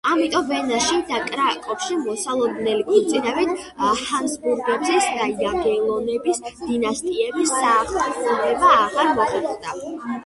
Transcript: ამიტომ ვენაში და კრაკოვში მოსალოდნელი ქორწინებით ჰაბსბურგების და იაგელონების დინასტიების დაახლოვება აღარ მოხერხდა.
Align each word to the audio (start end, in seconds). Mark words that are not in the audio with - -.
ამიტომ 0.09 0.45
ვენაში 0.51 0.95
და 1.09 1.17
კრაკოვში 1.25 1.97
მოსალოდნელი 2.05 2.81
ქორწინებით 2.87 3.51
ჰაბსბურგების 3.83 5.11
და 5.19 5.29
იაგელონების 5.35 6.43
დინასტიების 6.63 7.55
დაახლოვება 7.61 8.75
აღარ 8.81 9.15
მოხერხდა. 9.23 9.79